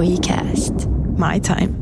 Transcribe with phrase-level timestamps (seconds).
[0.00, 0.74] WeCast.
[1.18, 1.74] My time.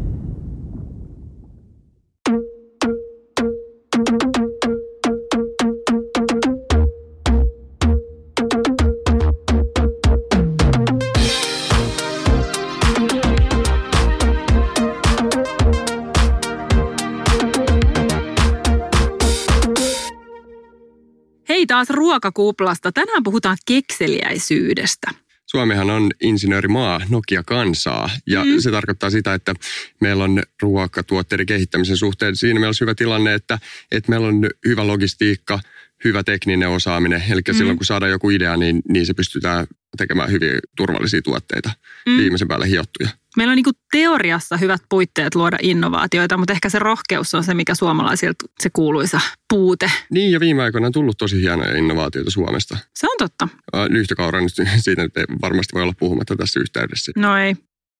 [21.48, 22.92] Hei taas ruokakuplasta.
[22.92, 25.27] Tänään puhutaan kekseliäisyydestä.
[25.50, 28.58] Suomihan on insinöörimaa, Nokia-kansaa, ja mm.
[28.58, 29.54] se tarkoittaa sitä, että
[30.00, 33.58] meillä on ruokatuotteiden kehittämisen suhteen siinä meillä on hyvä tilanne, että,
[33.92, 35.60] että meillä on hyvä logistiikka,
[36.04, 37.22] hyvä tekninen osaaminen.
[37.30, 37.54] Eli mm.
[37.54, 39.66] silloin kun saadaan joku idea, niin, niin se pystytään
[39.96, 41.70] tekemään hyvin turvallisia tuotteita,
[42.06, 42.16] mm.
[42.16, 43.08] viimeisen päälle hiottuja.
[43.36, 47.74] Meillä on niin teoriassa hyvät puitteet luoda innovaatioita, mutta ehkä se rohkeus on se, mikä
[47.74, 49.90] suomalaisilta se kuuluisa puute.
[50.10, 52.78] Niin, ja viime aikoina on tullut tosi hienoja innovaatioita Suomesta.
[52.94, 53.48] Se on totta.
[53.88, 57.12] Nyhtökaura nyt siitä nyt ei varmasti voi olla puhumatta tässä yhteydessä.
[57.16, 57.56] No ei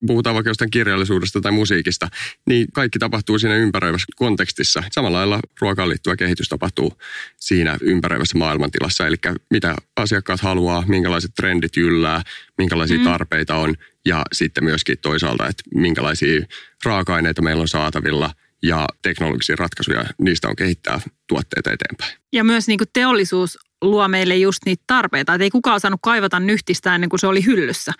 [0.07, 2.09] puhutaan vaikka jostain kirjallisuudesta tai musiikista,
[2.47, 4.83] niin kaikki tapahtuu siinä ympäröivässä kontekstissa.
[4.93, 6.93] Samalla lailla ruokaan liittyvä kehitys tapahtuu
[7.37, 9.17] siinä ympäröivässä maailmantilassa, eli
[9.51, 12.23] mitä asiakkaat haluaa, minkälaiset trendit yllää,
[12.59, 13.05] minkälaisia mm.
[13.05, 16.47] tarpeita on ja sitten myöskin toisaalta, että minkälaisia
[16.85, 18.31] raaka-aineita meillä on saatavilla
[18.63, 22.13] ja teknologisia ratkaisuja, niistä on kehittää tuotteita eteenpäin.
[22.33, 25.35] Ja myös niin kuin teollisuus luo meille just niitä tarpeita.
[25.35, 27.93] Että ei kukaan osannut kaivata nyhtistä ennen kuin se oli hyllyssä.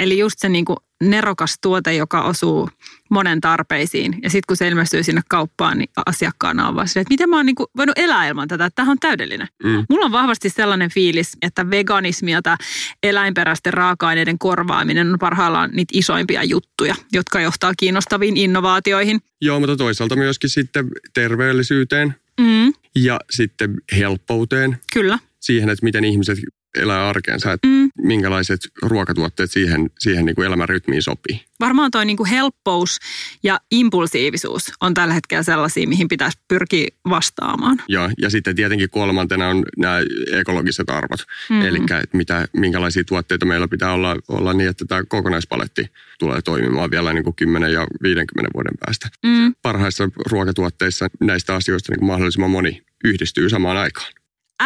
[0.00, 2.70] Eli just se niin kuin nerokas tuote, joka osuu
[3.10, 4.18] monen tarpeisiin.
[4.22, 7.46] Ja sitten kun se ilmestyy sinne kauppaan, niin asiakkaana on vaan että miten mä oon
[7.46, 9.48] niin voinut elää ilman tätä, että tämähän on täydellinen.
[9.64, 9.84] Mm.
[9.88, 12.56] Mulla on vahvasti sellainen fiilis, että veganismi ja tämä
[13.02, 19.20] eläinperäisten raaka-aineiden korvaaminen on parhaillaan niitä isoimpia juttuja, jotka johtaa kiinnostaviin innovaatioihin.
[19.40, 22.72] Joo, mutta toisaalta myöskin sitten terveellisyyteen mm.
[22.94, 24.78] ja sitten helppouteen.
[24.92, 25.18] Kyllä.
[25.40, 26.38] Siihen, että miten ihmiset
[26.76, 27.90] elää arkeensa, että mm.
[28.02, 31.40] minkälaiset ruokatuotteet siihen, siihen niin kuin elämän rytmiin sopii.
[31.60, 32.98] Varmaan toi niin kuin helppous
[33.42, 37.82] ja impulsiivisuus on tällä hetkellä sellaisia, mihin pitäisi pyrkiä vastaamaan.
[37.88, 39.98] Joo, ja sitten tietenkin kolmantena on nämä
[40.32, 41.20] ekologiset arvot.
[41.50, 41.62] Mm.
[41.62, 41.78] Eli
[42.12, 45.86] mitä, minkälaisia tuotteita meillä pitää olla, olla niin, että tämä kokonaispaletti
[46.18, 49.08] tulee toimimaan vielä niin kuin 10 ja 50 vuoden päästä.
[49.22, 49.54] Mm.
[49.62, 54.12] Parhaissa ruokatuotteissa näistä asioista niin kuin mahdollisimman moni yhdistyy samaan aikaan.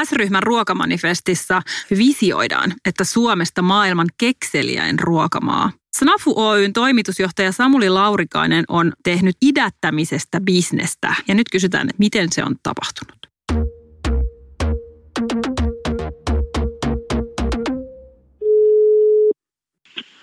[0.05, 1.63] S-ryhmän ruokamanifestissa
[1.97, 5.73] visioidaan, että Suomesta maailman kekseliäin ruokamaa.
[5.99, 11.15] Snafu Oyn toimitusjohtaja Samuli Laurikainen on tehnyt idättämisestä bisnestä.
[11.29, 13.21] Ja nyt kysytään, että miten se on tapahtunut.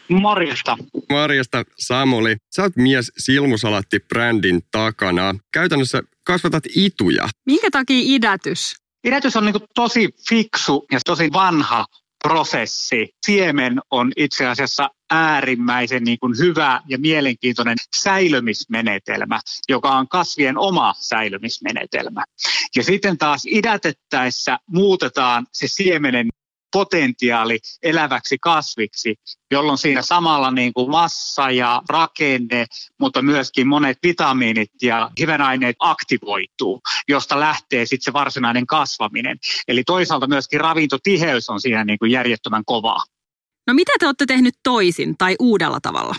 [0.09, 0.77] Morjesta.
[1.09, 2.35] Morjesta Samuli.
[2.55, 5.35] Sä oot mies Silmusalatti-brändin takana.
[5.53, 7.29] Käytännössä kasvatat ituja.
[7.45, 8.75] Minkä takia idätys?
[9.07, 11.85] Pidätys on niin tosi fiksu ja tosi vanha
[12.23, 13.09] prosessi.
[13.25, 20.93] Siemen on itse asiassa äärimmäisen niin kuin hyvä ja mielenkiintoinen säilymismenetelmä, joka on kasvien oma
[20.99, 22.23] säilymismenetelmä.
[22.75, 26.27] Ja sitten taas idätettäessä muutetaan se siemenen
[26.71, 29.15] potentiaali eläväksi kasviksi,
[29.51, 32.65] jolloin siinä samalla niin kuin massa ja rakenne,
[32.99, 39.37] mutta myöskin monet vitamiinit ja hivenaineet aktivoituu, josta lähtee sitten se varsinainen kasvaminen.
[39.67, 43.03] Eli toisaalta myöskin ravintotiheys on siinä niin kuin järjettömän kovaa.
[43.67, 46.15] No mitä te olette tehnyt toisin tai uudella tavalla?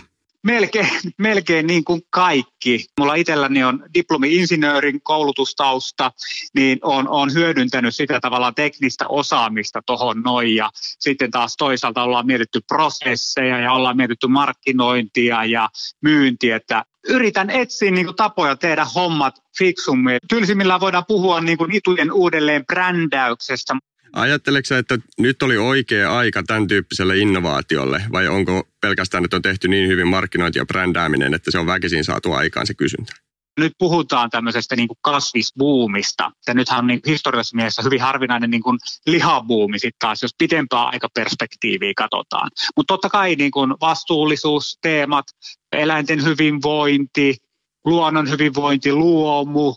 [0.48, 2.84] Melkein, melkein niin kuin kaikki.
[3.00, 6.12] Mulla itselläni on diplomi-insinöörin koulutustausta,
[6.54, 10.54] niin on, on hyödyntänyt sitä tavallaan teknistä osaamista tuohon noin.
[10.54, 15.68] Ja sitten taas toisaalta ollaan mietitty prosesseja ja ollaan mietitty markkinointia ja
[16.02, 20.18] myyntiä, että yritän etsiä niin kuin, tapoja tehdä hommat fiksummin.
[20.28, 23.74] Tylsimmillään voidaan puhua niin kuin, itujen uudelleen brändäyksestä,
[24.12, 29.68] Ajatteleksä, että nyt oli oikea aika tämän tyyppiselle innovaatiolle vai onko pelkästään, että on tehty
[29.68, 33.12] niin hyvin markkinointi ja brändääminen, että se on väkisin saatu aikaan se kysyntä?
[33.60, 36.30] Nyt puhutaan tämmöisestä niin kuin kasvisbuumista.
[36.46, 40.84] Ja nythän on niin historiallisessa mielessä hyvin harvinainen niin kuin lihabuumi sitten taas, jos pitempää
[40.84, 42.50] aikaperspektiiviä katsotaan.
[42.76, 45.24] Mutta totta kai niin kuin vastuullisuusteemat,
[45.72, 47.36] eläinten hyvinvointi,
[47.84, 49.74] luonnon hyvinvointi, luomu,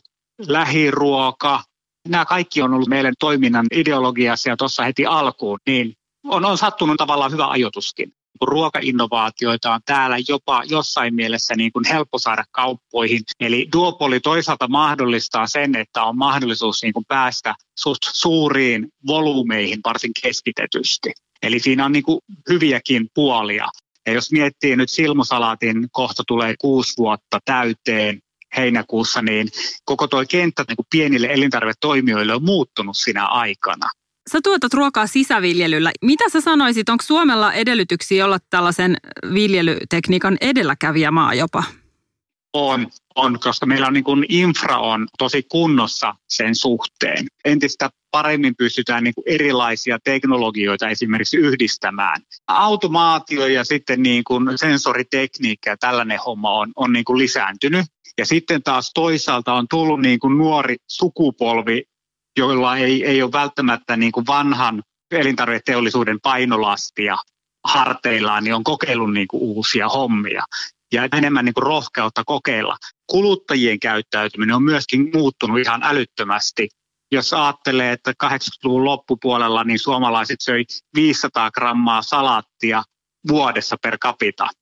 [0.48, 1.63] lähiruoka,
[2.09, 5.94] Nämä kaikki on ollut meidän toiminnan ideologiassa ja tuossa heti alkuun, niin
[6.24, 8.13] on, on sattunut tavallaan hyvä ajoituskin.
[8.42, 13.21] Ruokainnovaatioita on täällä jopa jossain mielessä niin kuin helppo saada kauppoihin.
[13.39, 20.12] Eli duopoli toisaalta mahdollistaa sen, että on mahdollisuus niin kuin päästä suht suuriin volyymeihin varsin
[20.24, 21.12] keskitetysti.
[21.44, 22.19] Eli siinä on niin kuin
[22.50, 23.68] hyviäkin puolia.
[24.06, 28.19] Ja jos miettii nyt silmusalaatin, kohta tulee kuusi vuotta täyteen,
[28.57, 29.48] heinäkuussa, niin
[29.86, 33.89] koko tuo kenttä niin kuin pienille elintarvetoimijoille on muuttunut sinä aikana.
[34.31, 35.92] Sä tuotat ruokaa sisäviljelyllä.
[36.01, 38.98] Mitä sä sanoisit, onko Suomella edellytyksiä olla tällaisen
[39.33, 41.63] viljelytekniikan edelläkävijämaa jopa?
[42.53, 47.25] On, on, koska meillä on niin kuin infra on tosi kunnossa sen suhteen.
[47.45, 52.21] Entistä paremmin pystytään niin kuin erilaisia teknologioita esimerkiksi yhdistämään.
[52.47, 57.86] Automaatio ja sitten niin kuin sensoritekniikka ja tällainen homma on, on niin kuin lisääntynyt.
[58.18, 61.84] Ja sitten taas toisaalta on tullut niin kuin nuori sukupolvi,
[62.38, 67.18] joilla ei, ei ole välttämättä niin kuin vanhan elintarviketeollisuuden painolastia
[67.63, 70.44] harteillaan, niin on kokeillut niin kuin uusia hommia
[70.94, 72.78] ja enemmän niin kuin rohkeutta kokeilla.
[73.08, 76.69] Kuluttajien käyttäytyminen on myöskin muuttunut ihan älyttömästi.
[77.12, 80.66] Jos ajattelee, että 80-luvun loppupuolella niin suomalaiset söi
[80.96, 82.84] 500 grammaa salaattia
[83.28, 84.48] vuodessa per capita–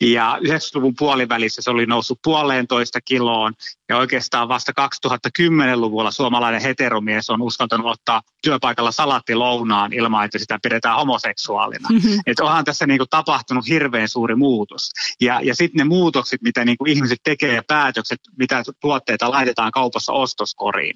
[0.00, 3.52] ja 90-luvun puolivälissä se oli noussut puoleentoista kiloon
[3.88, 10.96] ja oikeastaan vasta 2010-luvulla suomalainen heteromies on uskaltanut ottaa työpaikalla salattilounaan ilman, että sitä pidetään
[10.96, 11.88] homoseksuaalina.
[11.92, 12.20] Mm-hmm.
[12.26, 14.90] Että onhan tässä niinku tapahtunut hirveän suuri muutos.
[15.20, 20.12] Ja, ja sitten ne muutokset, mitä niinku ihmiset tekee ja päätökset, mitä tuotteita laitetaan kaupassa
[20.12, 20.94] ostoskoriin,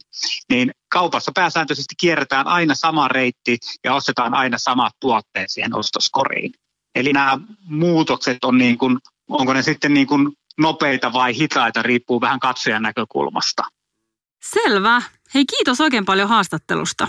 [0.50, 6.52] niin kaupassa pääsääntöisesti kierretään aina sama reitti ja ostetaan aina samat tuotteet siihen ostoskoriin.
[6.98, 8.98] Eli nämä muutokset on niin kuin,
[9.28, 10.28] onko ne sitten niin kuin
[10.58, 13.62] nopeita vai hitaita, riippuu vähän katsojan näkökulmasta.
[14.42, 15.02] Selvä.
[15.34, 17.08] Hei kiitos oikein paljon haastattelusta.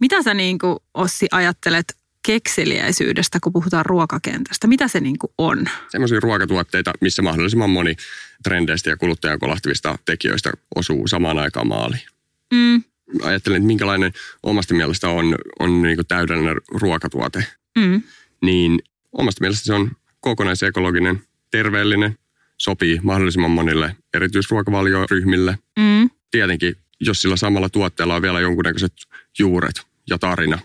[0.00, 1.96] Mitä sä niin kuin, Ossi ajattelet
[2.26, 4.66] kekseliäisyydestä, kun puhutaan ruokakentästä?
[4.66, 5.64] Mitä se niin kuin on?
[5.88, 7.96] Sellaisia ruokatuotteita, missä mahdollisimman moni
[8.42, 12.08] trendeistä ja kuluttajan kolahtivista tekijöistä osuu samaan aikaan maaliin.
[12.52, 12.84] Mm
[13.22, 14.12] ajattelen, että minkälainen
[14.42, 17.46] omasta mielestä on, on niin kuin täydellinen ruokatuote,
[17.78, 18.02] mm.
[18.42, 18.78] niin
[19.12, 19.90] omasta mielestä se on
[20.20, 22.18] kokonaisekologinen, terveellinen,
[22.58, 25.58] sopii mahdollisimman monille erityisruokavalioryhmille.
[25.78, 26.10] Mm.
[26.30, 28.92] Tietenkin, jos sillä samalla tuotteella on vielä jonkunnäköiset
[29.38, 30.58] juuret ja tarina,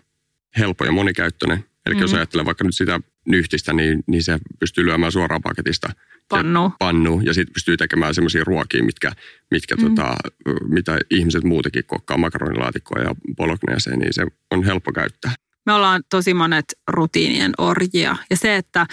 [0.57, 1.65] helppo ja monikäyttöinen.
[1.85, 2.01] Eli mm.
[2.01, 2.99] jos ajattelee vaikka nyt sitä
[3.29, 5.89] nyhtistä, niin, niin se pystyy lyömään suoraan paketista–
[6.29, 6.71] pannu.
[6.79, 9.11] pannu ja sitten pystyy tekemään semmoisia ruokia, mitkä,
[9.51, 9.83] mitkä mm.
[9.83, 10.15] tota,
[10.67, 15.31] mitä ihmiset muutenkin kokkaa makaronilaatikkoa ja polokneeseen, niin se on helppo käyttää.
[15.65, 18.85] Me ollaan tosi monet rutiinien orjia ja se, että,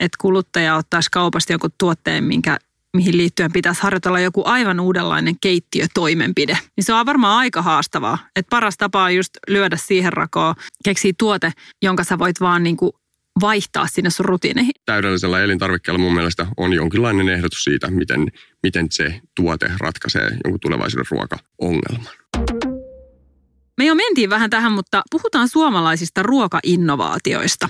[0.00, 2.58] että kuluttaja ottaisi kaupasta jonkun tuotteen, minkä
[2.96, 8.18] mihin liittyen pitäisi harjoitella joku aivan uudenlainen keittiötoimenpide, niin se on varmaan aika haastavaa.
[8.36, 10.54] Et paras tapa on just lyödä siihen rakoon,
[10.84, 11.52] keksiä tuote,
[11.82, 13.01] jonka sä voit vaan niinku
[13.40, 14.72] vaihtaa sinne sun rutiineihin.
[14.86, 18.28] Täydellisellä elintarvikkeella mun mielestä on jonkinlainen ehdotus siitä, miten,
[18.62, 22.12] miten se tuote ratkaisee jonkun tulevaisuuden ruokaongelman.
[23.78, 27.68] Me jo mentiin vähän tähän, mutta puhutaan suomalaisista ruokainnovaatioista.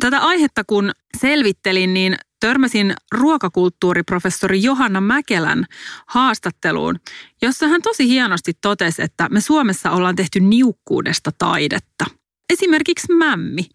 [0.00, 0.90] Tätä aihetta kun
[1.20, 5.64] selvittelin, niin törmäsin ruokakulttuuriprofessori Johanna Mäkelän
[6.06, 7.00] haastatteluun,
[7.42, 12.04] jossa hän tosi hienosti totesi, että me Suomessa ollaan tehty niukkuudesta taidetta.
[12.52, 13.66] Esimerkiksi mämmi,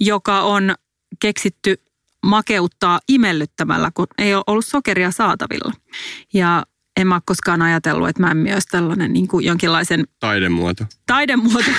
[0.00, 0.74] joka on
[1.20, 1.74] keksitty
[2.26, 5.72] makeuttaa imellyttämällä, kun ei ole ollut sokeria saatavilla.
[6.34, 6.62] Ja
[7.00, 10.04] en mä ole koskaan ajatellut, että mämmi olisi tällainen niin kuin jonkinlaisen...
[10.20, 10.84] Taidemuoto.
[11.06, 11.70] Taidemuoto.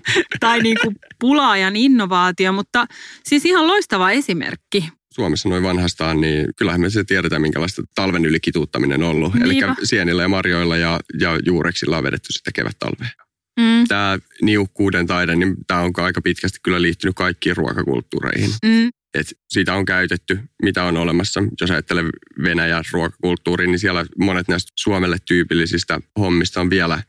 [0.40, 2.86] tai niin kuin pulaajan innovaatio, mutta
[3.24, 4.88] siis ihan loistava esimerkki.
[5.14, 9.34] Suomessa noin vanhastaan, niin kyllähän me se tiedetään, minkälaista talven yli kituuttaminen on ollut.
[9.36, 13.27] Eli sienillä ja marjoilla ja, ja juureksilla on vedetty sitä kevät-talvea.
[13.58, 13.84] Mm.
[13.88, 18.50] Tämä niukkuuden taide, niin tämä on aika pitkästi kyllä liittynyt kaikkiin ruokakulttuureihin.
[18.62, 18.88] Mm.
[19.14, 21.42] Et siitä on käytetty, mitä on olemassa.
[21.60, 22.04] Jos ajattelee
[22.42, 27.02] Venäjän ruokakulttuuri, niin siellä monet näistä Suomelle tyypillisistä hommista on vielä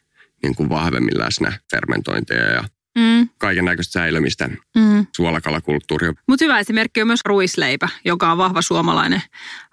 [0.43, 2.63] niin kuin vahvemmin läsnä fermentointeja ja
[2.97, 3.29] mm.
[3.37, 5.05] kaiken näköistä säilömistä, mm.
[5.15, 6.11] suolakalakulttuuri.
[6.27, 9.21] Mutta hyvä esimerkki on myös ruisleipä, joka on vahva suomalainen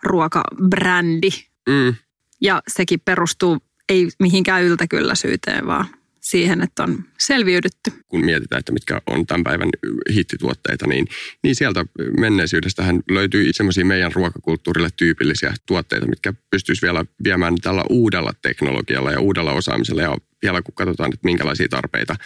[0.02, 1.30] ruokabrändi.
[1.68, 1.94] Mm.
[2.40, 3.58] Ja sekin perustuu
[3.88, 5.86] ei mihinkään yltäkylläisyyteen, vaan
[6.30, 7.92] siihen, että on selviydytty.
[8.08, 9.68] Kun mietitään, että mitkä on tämän päivän
[10.14, 11.06] hittituotteita, niin,
[11.42, 11.84] niin sieltä
[12.20, 19.20] menneisyydestähän löytyy semmoisia meidän ruokakulttuurille tyypillisiä tuotteita, mitkä pystyisi vielä viemään tällä uudella teknologialla ja
[19.20, 22.16] uudella osaamisella ja vielä kun katsotaan, että minkälaisia tarpeita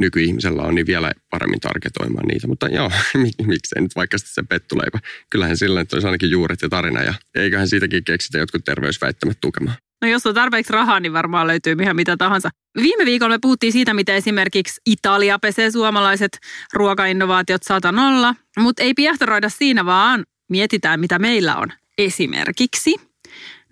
[0.00, 2.46] nykyihmisellä on, niin vielä paremmin tarketoimaan niitä.
[2.46, 2.90] Mutta joo,
[3.46, 4.98] miksei nyt vaikka se pettuleipä.
[5.30, 9.76] Kyllähän sillä että olisi ainakin juuret ja tarina ja eiköhän siitäkin keksitä jotkut terveysväittämät tukemaan.
[10.02, 12.50] No jos on tarpeeksi rahaa, niin varmaan löytyy ihan mitä tahansa.
[12.82, 16.38] Viime viikolla me puhuttiin siitä, miten esimerkiksi Italia pesee suomalaiset
[16.72, 17.62] ruokainnovaatiot
[17.92, 21.68] nolla, mutta ei piehtaroida siinä, vaan mietitään, mitä meillä on.
[21.98, 22.94] Esimerkiksi,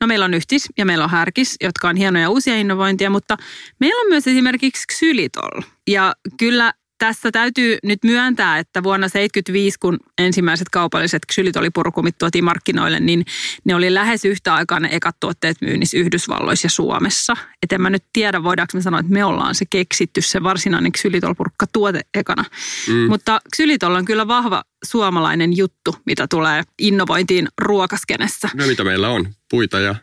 [0.01, 3.37] no meillä on yhtis ja meillä on härkis, jotka on hienoja uusia innovointia, mutta
[3.81, 5.63] meillä on myös esimerkiksi ksylitol.
[5.87, 13.01] Ja kyllä tässä täytyy nyt myöntää, että vuonna 1975, kun ensimmäiset kaupalliset ksylitolipurkumit tuotiin markkinoille,
[13.01, 13.25] niin
[13.65, 17.37] ne oli lähes yhtä aikaa ne ekat tuotteet myynnissä Yhdysvalloissa ja Suomessa.
[17.63, 20.93] Et en mä nyt tiedä, voidaanko me sanoa, että me ollaan se keksitty, se varsinainen
[20.93, 22.45] ksylitolpurkka tuote ekana.
[22.89, 22.95] Mm.
[22.95, 28.49] Mutta ksylitol on kyllä vahva suomalainen juttu, mitä tulee innovointiin ruokaskenessä.
[28.55, 29.29] No mitä meillä on?
[29.51, 29.95] Puita ja...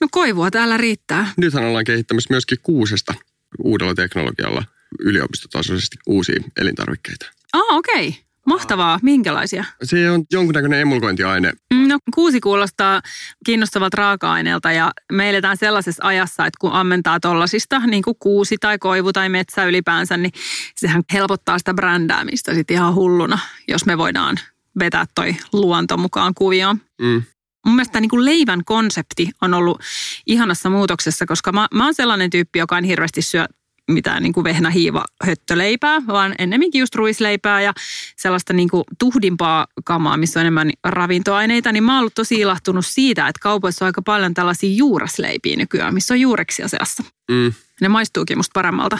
[0.00, 1.32] No koivua täällä riittää.
[1.36, 3.14] Nythän ollaan kehittämässä myöskin kuusesta
[3.58, 4.64] uudella teknologialla
[5.00, 7.26] yliopistotasoisesti uusia elintarvikkeita.
[7.52, 8.08] Ah, okei.
[8.08, 8.28] Okay.
[8.48, 8.98] Mahtavaa.
[9.02, 9.64] Minkälaisia?
[9.82, 11.52] Se on jonkunnäköinen emulkointiaine.
[11.74, 13.02] Mm, no kuusi kuulostaa
[13.46, 18.78] kiinnostavalta raaka-aineelta ja me eletään sellaisessa ajassa, että kun ammentaa tollasista, niin kuin kuusi tai
[18.78, 20.32] koivu tai metsä ylipäänsä, niin
[20.76, 24.36] sehän helpottaa sitä brändäämistä sitten ihan hulluna, jos me voidaan
[24.78, 26.80] vetää toi luonto mukaan kuvioon.
[27.00, 27.22] Mm.
[27.66, 29.80] Mun mielestä niin kuin leivän konsepti on ollut
[30.26, 33.46] ihanassa muutoksessa, koska mä, mä oon sellainen tyyppi, joka en hirveästi syö
[33.88, 37.72] mitään niin kuin vehnähiiva höttöleipää, vaan ennemminkin just ruisleipää ja
[38.16, 42.86] sellaista niin kuin tuhdimpaa kamaa, missä on enemmän ravintoaineita, niin mä oon ollut tosi ilahtunut
[42.86, 47.04] siitä, että kaupoissa on aika paljon tällaisia juurasleipiä nykyään, missä on juureksia seassa.
[47.30, 47.52] Mm.
[47.80, 48.98] Ne maistuukin musta paremmalta.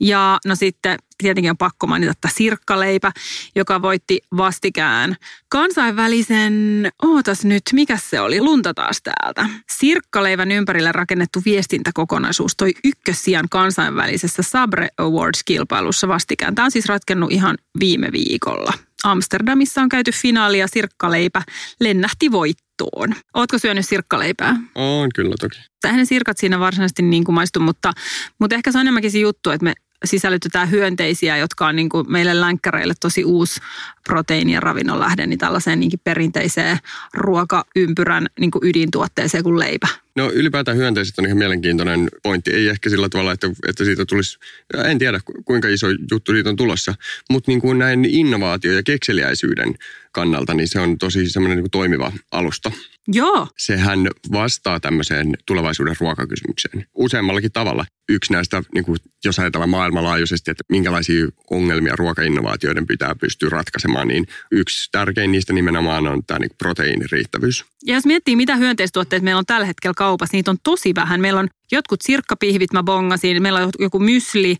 [0.00, 3.12] Ja no sitten tietenkin on pakko mainita että sirkkaleipä,
[3.56, 5.16] joka voitti vastikään
[5.48, 9.48] kansainvälisen, ootas nyt, mikä se oli, lunta taas täältä.
[9.70, 16.54] Sirkkaleivän ympärille rakennettu viestintäkokonaisuus toi ykkössijan kansainvälisessä Sabre Awards-kilpailussa vastikään.
[16.54, 18.72] Tämä on siis ratkennut ihan viime viikolla.
[19.04, 21.42] Amsterdamissa on käyty finaali ja sirkkaleipä
[21.80, 23.14] lennähti voittoon.
[23.34, 24.56] Ootko syönyt sirkkaleipää?
[24.74, 25.58] On kyllä toki.
[25.80, 27.92] Tähän sirkat siinä varsinaisesti niin kuin maistu, mutta,
[28.38, 32.12] mutta ehkä se on enemmänkin se juttu, että me sisällytetään hyönteisiä, jotka on niin kuin
[32.12, 33.60] meille länkkäreille tosi uusi
[34.08, 36.78] proteiini- ja ravinnon lähde, niin tällaiseen niin perinteiseen
[37.14, 39.88] ruokaympyrän niin kuin ydintuotteeseen kuin leipä.
[40.20, 42.50] No ylipäätään hyönteiset on ihan mielenkiintoinen pointti.
[42.50, 44.38] Ei ehkä sillä tavalla, että, että siitä tulisi,
[44.84, 46.94] en tiedä kuinka iso juttu siitä on tulossa,
[47.30, 49.74] mutta niin kuin näin innovaatio- ja kekseliäisyyden
[50.12, 52.72] kannalta, niin se on tosi semmoinen niin toimiva alusta.
[53.08, 53.48] Joo.
[53.58, 57.86] Sehän vastaa tämmöiseen tulevaisuuden ruokakysymykseen useammallakin tavalla.
[58.08, 64.26] Yksi näistä, niin kuin, jos ajatellaan maailmanlaajuisesti, että minkälaisia ongelmia ruokainnovaatioiden pitää pystyä ratkaisemaan, niin
[64.50, 67.64] yksi tärkein niistä nimenomaan on tämä niin proteiiniriittävyys.
[67.86, 71.20] Ja jos miettii, mitä hyönteistuotteita meillä on tällä hetkellä kaupassa, niitä on tosi vähän.
[71.20, 74.56] Meillä on jotkut sirkkapihvit, mä bongasin, meillä on joku mysli,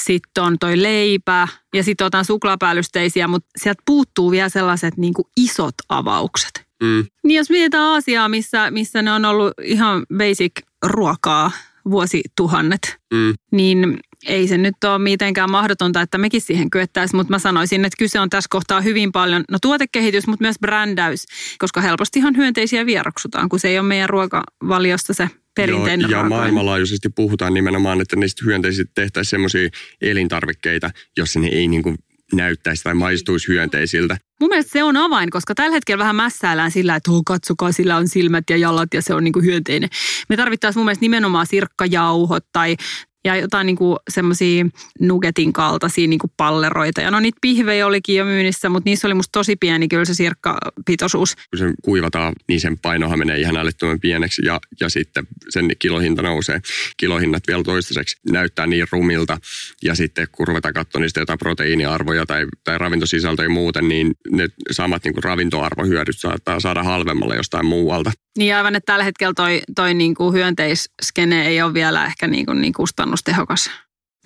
[0.00, 5.26] sitten on toi leipä ja sitten otan suklaapäällysteisiä, mutta sieltä puuttuu vielä sellaiset niin kuin
[5.36, 6.66] isot avaukset.
[6.82, 7.04] Mm.
[7.24, 10.52] Niin jos mietitään Aasiaa, missä, missä ne on ollut ihan basic
[10.86, 11.50] ruokaa
[11.90, 13.34] vuosituhannet, mm.
[13.52, 17.96] niin ei se nyt ole mitenkään mahdotonta, että mekin siihen kyettäisiin, mutta mä sanoisin, että
[17.98, 21.24] kyse on tässä kohtaa hyvin paljon, no tuotekehitys, mutta myös brändäys,
[21.58, 27.08] koska helpostihan hyönteisiä vieroksutaan, kun se ei ole meidän ruokavaliosta se perinteinen Joo, Ja maailmanlaajuisesti
[27.08, 29.68] puhutaan nimenomaan, että niistä hyönteisistä tehtäisiin sellaisia
[30.00, 31.96] elintarvikkeita, jossa ne ei niin kuin
[32.32, 34.16] näyttäisi tai maistuisi hyönteisiltä.
[34.40, 37.96] Mun mielestä se on avain, koska tällä hetkellä vähän mässäillään sillä, että oh, katsokaa, sillä
[37.96, 39.90] on silmät ja jalat ja se on niin kuin hyönteinen.
[40.28, 42.76] Me tarvittaisiin mun mielestä nimenomaan sirkkajauhot tai,
[43.24, 43.78] ja jotain niin
[44.10, 44.66] semmoisia
[45.00, 47.00] nugetin kaltaisia niin kuin palleroita.
[47.00, 50.14] Ja no niitä pihvejä olikin jo myynnissä, mutta niissä oli musta tosi pieni kyllä se
[50.14, 51.36] sirkkapitoisuus.
[51.36, 56.22] Kun se kuivataan, niin sen painohan menee ihan älyttömän pieneksi ja, ja sitten sen kilohinta
[56.22, 56.60] nousee.
[56.96, 59.38] Kilohinnat vielä toistaiseksi näyttää niin rumilta
[59.82, 65.04] ja sitten kun ruvetaan katsomaan niistä jotain proteiiniarvoja tai, tai ravintosisältöjä muuten, niin ne samat
[65.04, 68.12] niin kuin ravintoarvohyödyt saattaa saada halvemmalla jostain muualta.
[68.38, 72.46] Niin aivan, että tällä hetkellä toi, toi niin kuin hyönteisskene ei ole vielä ehkä niin,
[72.46, 73.70] kuin niin kustannustehokas.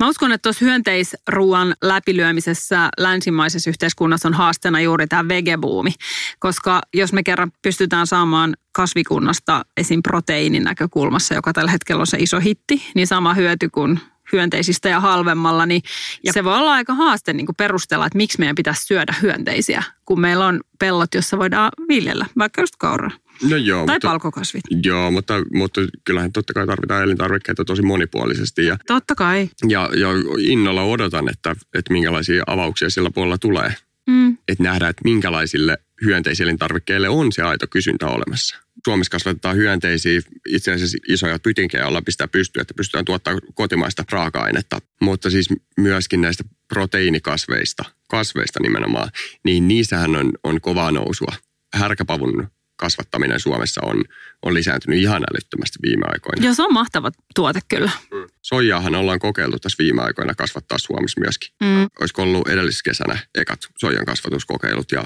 [0.01, 5.95] Mä uskon, että tuossa hyönteisruuan läpilyömisessä länsimaisessa yhteiskunnassa on haasteena juuri tämä vegebuumi,
[6.39, 10.03] koska jos me kerran pystytään saamaan kasvikunnasta esim.
[10.03, 14.01] proteiinin näkökulmassa, joka tällä hetkellä on se iso hitti, niin sama hyöty kuin
[14.33, 15.83] hyönteisistä ja halvemmalla, niin
[16.25, 19.83] ja se voi olla aika haaste niin kuin perustella, että miksi meidän pitäisi syödä hyönteisiä,
[20.05, 23.11] kun meillä on pellot, jossa voidaan viljellä, vaikka just kauraa.
[23.43, 24.63] No joo, tai mutta, palkokasvit.
[24.85, 28.67] Joo, mutta, mutta kyllähän totta kai tarvitaan elintarvikkeita tosi monipuolisesti.
[28.67, 29.49] Ja, totta kai.
[29.69, 33.75] Ja, ja innolla odotan, että, että minkälaisia avauksia sillä puolella tulee.
[34.07, 34.39] Mm.
[34.49, 38.57] Että nähdään, että minkälaisille hyönteiselintarvikkeille on se aito kysyntä olemassa.
[38.85, 44.79] Suomessa kasvatetaan hyönteisiä, itse asiassa isoja pytinkejä, joilla pistää pystyä, että pystytään tuottamaan kotimaista raaka-ainetta.
[45.01, 49.09] Mutta siis myöskin näistä proteiinikasveista, kasveista nimenomaan,
[49.45, 51.33] niin niissähän on, on kovaa nousua.
[51.75, 54.05] Härkäpavun kasvattaminen Suomessa on,
[54.43, 56.45] on lisääntynyt ihan älyttömästi viime aikoina.
[56.45, 57.91] Joo, se on mahtava tuote kyllä.
[58.13, 58.27] Mm.
[58.43, 61.51] Soijaahan ollaan kokeiltu tässä viime aikoina kasvattaa Suomessa myöskin.
[61.61, 61.89] Mm.
[62.01, 65.05] Olisiko ollut edelliskesänä ekat soijan kasvatuskokeilut ja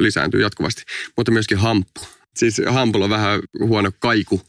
[0.00, 0.82] lisääntyy jatkuvasti.
[1.16, 2.17] Mutta myöskin hamppu.
[2.38, 4.40] Siis hampulla on vähän huono kaiku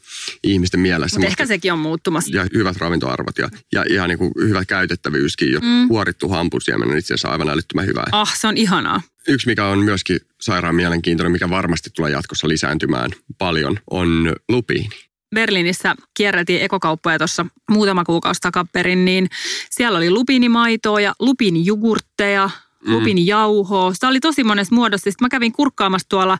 [0.44, 1.18] ihmisten mielessä.
[1.18, 2.36] Mutta ehkä sekin on muuttumassa.
[2.36, 5.52] Ja hyvät ravintoarvot ja, ja ihan niin kuin hyvä käytettävyyskin.
[5.52, 5.88] Jo mm.
[5.88, 8.04] Huorittu hampusiemen on itse asiassa aivan älyttömän hyvä.
[8.12, 9.02] Ah, se on ihanaa.
[9.28, 14.88] Yksi, mikä on myöskin sairaan mielenkiintoinen, mikä varmasti tulee jatkossa lisääntymään paljon, on lupiini.
[15.34, 19.26] Berliinissä kierreltiin ekokauppoja tuossa muutama kuukausi takaperin, niin
[19.70, 22.50] siellä oli lupiinimaitoa ja lupiinijugurtteja,
[22.86, 22.92] mm.
[22.92, 23.94] lupiinijauhoa.
[23.94, 25.10] Sitä oli tosi monessa muodossa.
[25.10, 26.38] Sitten mä kävin kurkkaamassa tuolla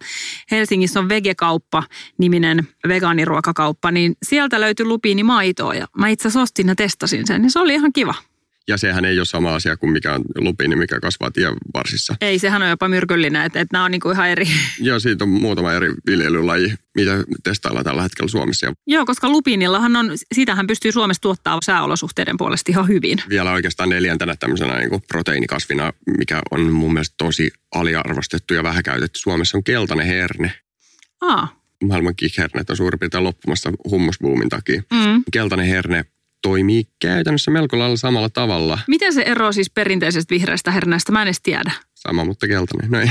[0.50, 7.26] Helsingissä on Vegekauppa-niminen vegaaniruokakauppa, niin sieltä löytyi lupiinimaitoa ja mä itse asiassa ostin ja testasin
[7.26, 8.14] sen ja se oli ihan kiva.
[8.70, 12.16] Ja sehän ei ole sama asia kuin mikä on lupiini, mikä kasvaa tien varsissa.
[12.20, 14.46] Ei, sehän on jopa myrkyllinen, että, että nämä on niinku ihan eri.
[14.80, 18.72] Joo, siitä on muutama eri viljelylaji, mitä testaillaan tällä hetkellä Suomessa.
[18.86, 23.22] Joo, koska lupiinillahan on, sitähän pystyy Suomessa tuottaa sääolosuhteiden puolesta ihan hyvin.
[23.28, 28.82] Vielä oikeastaan neljäntenä tämmöisenä niin kuin proteiinikasvina, mikä on mun mielestä tosi aliarvostettu ja vähän
[28.82, 30.52] käytetty Suomessa, on keltainen herne.
[31.20, 31.60] Aa.
[31.84, 34.82] Maailman kikhernet on suurin piirtein loppumassa hummusbuumin takia.
[34.92, 35.22] Mm.
[35.32, 36.04] Keltainen herne
[36.42, 38.78] toimii käytännössä melko lailla samalla tavalla.
[38.86, 41.12] Miten se eroaa siis perinteisestä vihreästä herneestä?
[41.12, 41.72] Mä en edes tiedä.
[41.94, 42.90] Sama, mutta keltainen.
[42.90, 43.10] No ei.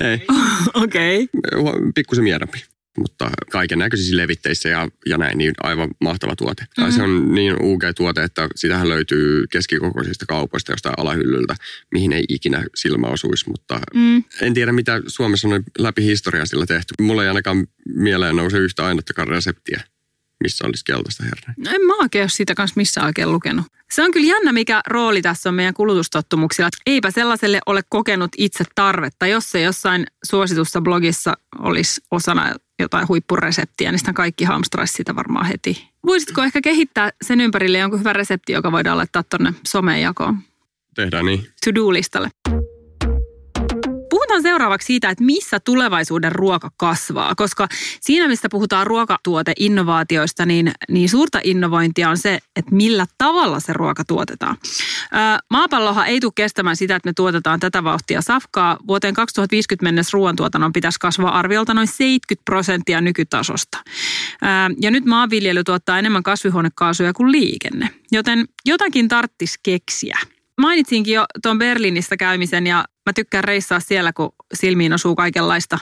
[0.10, 0.26] ei.
[0.74, 1.28] Okei.
[1.54, 1.92] Okay.
[1.94, 2.64] Pikkusen miedompi.
[2.98, 6.62] Mutta kaiken näköisissä levitteissä ja, ja näin, niin aivan mahtava tuote.
[6.62, 6.82] Mm-hmm.
[6.82, 11.54] Tai se on niin UG-tuote, että sitähän löytyy keskikokoisista kaupoista jostain alahyllyltä,
[11.92, 13.50] mihin ei ikinä silmä osuisi.
[13.50, 14.24] Mutta mm.
[14.42, 16.94] en tiedä, mitä Suomessa on läpi historiaa sillä tehty.
[17.00, 19.80] Mulla ei ainakaan mieleen nouse yhtä ainuttakaan reseptiä
[20.42, 21.54] missä olisi keltaista herneä.
[21.56, 23.66] No en mä oikein ole siitä kanssa missään oikein lukenut.
[23.90, 26.68] Se on kyllä jännä, mikä rooli tässä on meidän kulutustottumuksilla.
[26.86, 29.26] Eipä sellaiselle ole kokenut itse tarvetta.
[29.26, 35.46] Jos se jossain suositussa blogissa olisi osana jotain huippureseptiä, niin sitä kaikki hamstraisi sitä varmaan
[35.46, 35.88] heti.
[36.06, 40.38] Voisitko ehkä kehittää sen ympärille jonkun hyvän resepti, joka voidaan laittaa tuonne someen jakoon?
[40.94, 41.46] Tehdään niin.
[41.64, 42.30] To-do-listalle.
[44.38, 47.68] Puhutaan seuraavaksi siitä, että missä tulevaisuuden ruoka kasvaa, koska
[48.00, 54.04] siinä, mistä puhutaan ruokatuoteinnovaatioista, niin, niin suurta innovointia on se, että millä tavalla se ruoka
[54.04, 54.56] tuotetaan.
[55.50, 58.76] maapallohan ei tule kestämään sitä, että me tuotetaan tätä vauhtia safkaa.
[58.86, 63.78] Vuoteen 2050 mennessä ruoantuotannon pitäisi kasvaa arviolta noin 70 prosenttia nykytasosta.
[64.80, 70.18] ja nyt maanviljely tuottaa enemmän kasvihuonekaasuja kuin liikenne, joten jotakin tarttisi keksiä
[70.58, 75.78] mainitsinkin jo tuon Berliinistä käymisen ja Mä tykkään reissaa siellä, kun silmiin osuu kaikenlaista,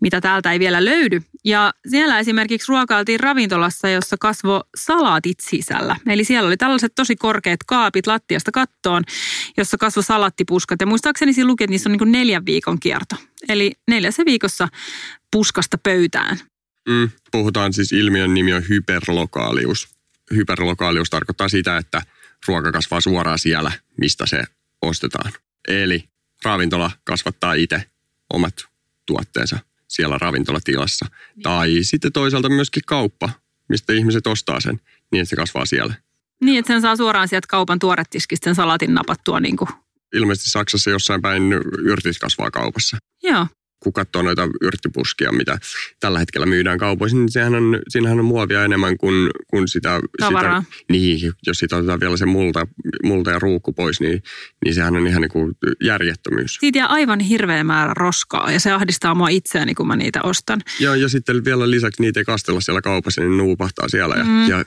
[0.00, 1.22] mitä täältä ei vielä löydy.
[1.44, 5.96] Ja siellä esimerkiksi ruokailtiin ravintolassa, jossa kasvo salaatit sisällä.
[6.06, 9.04] Eli siellä oli tällaiset tosi korkeat kaapit lattiasta kattoon,
[9.56, 10.80] jossa kasvo salattipuskat.
[10.80, 13.16] Ja muistaakseni siinä luki, että niissä on niin neljän viikon kierto.
[13.48, 14.68] Eli neljässä viikossa
[15.32, 16.38] puskasta pöytään.
[16.88, 19.88] Mm, puhutaan siis ilmiön nimi on hyperlokaalius.
[20.34, 22.02] Hyperlokaalius tarkoittaa sitä, että
[22.48, 24.44] ruoka kasvaa suoraan siellä, mistä se
[24.82, 25.32] ostetaan.
[25.68, 26.04] Eli
[26.44, 27.82] ravintola kasvattaa itse
[28.32, 28.54] omat
[29.06, 31.06] tuotteensa siellä ravintolatilassa.
[31.06, 31.42] Niin.
[31.42, 33.30] Tai sitten toisaalta myöskin kauppa,
[33.68, 34.80] mistä ihmiset ostaa sen,
[35.12, 35.94] niin että se kasvaa siellä.
[36.40, 39.68] Niin, että sen saa suoraan sieltä kaupan tuoretiskistä sen salatin napattua niin kuin.
[40.14, 42.96] Ilmeisesti Saksassa jossain päin yrtit kasvaa kaupassa.
[43.22, 43.46] Joo
[43.80, 45.58] kun katsoo noita yrttipuskia, mitä
[46.00, 50.62] tällä hetkellä myydään kaupoissa, niin sehän on, siinähän on muovia enemmän kuin, kuin sitä, Tavaraa.
[50.62, 50.84] sitä...
[50.90, 52.66] Niin, jos siitä otetaan vielä se multa,
[53.04, 54.22] multa ja ruukku pois, niin,
[54.64, 56.54] niin sehän on ihan niin kuin järjettömyys.
[56.60, 60.60] Siitä jää aivan hirveä määrä roskaa ja se ahdistaa mua itseäni, kun mä niitä ostan.
[60.80, 64.14] Joo, ja sitten vielä lisäksi niitä ei kastella siellä kaupassa, niin nuupahtaa siellä.
[64.14, 64.48] Ja, mm.
[64.48, 64.64] ja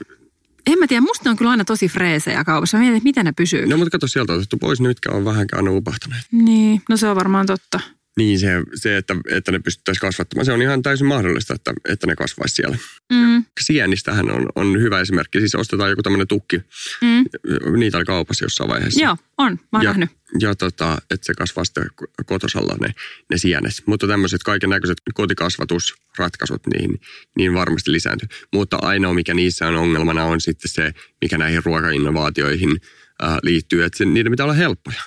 [0.66, 2.76] en mä tiedä, musta on kyllä aina tosi freesejä kaupassa.
[2.76, 3.66] Mä mietin, että miten ne pysyy.
[3.66, 6.22] No mutta kato, sieltä on otettu pois, nytkä on vähänkään nuupahtaneet.
[6.32, 7.80] Niin, no se on varmaan totta.
[8.16, 12.06] Niin se, se että, että ne pystyttäisiin kasvattamaan, se on ihan täysin mahdollista, että, että
[12.06, 12.78] ne kasvaisi siellä.
[13.12, 13.44] Mm.
[13.60, 15.38] Sienistähän on, on hyvä esimerkki.
[15.38, 16.56] Siis ostetaan joku tämmöinen tukki.
[17.02, 17.24] Mm.
[17.78, 19.04] Niitä oli kaupassa jossain vaiheessa.
[19.04, 19.52] Joo, on.
[19.52, 20.10] Mä oon ja, nähnyt.
[20.40, 21.86] Ja tota, että se kasvaa sitten
[22.26, 22.94] kotosalla ne,
[23.30, 23.72] ne sienet.
[23.86, 27.00] Mutta tämmöiset kaiken näköiset kotikasvatusratkaisut, niin,
[27.36, 28.28] niin varmasti lisääntyy.
[28.52, 32.80] Mutta ainoa, mikä niissä on ongelmana, on sitten se, mikä näihin ruokainnovaatioihin
[33.22, 35.02] äh, liittyy, että se, niiden pitää olla helppoja.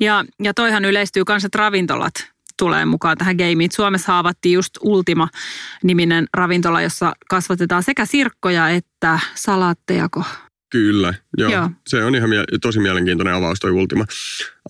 [0.00, 2.14] Ja, ja toihan yleistyy myös, että ravintolat
[2.58, 3.72] tulee mukaan tähän gameen.
[3.72, 10.24] Suomessa haavattiin just Ultima-niminen ravintola, jossa kasvatetaan sekä sirkkoja että salaattejako.
[10.70, 11.50] Kyllä, joo.
[11.50, 11.70] joo.
[11.86, 14.04] Se on ihan mie- tosi mielenkiintoinen avaus toi Ultima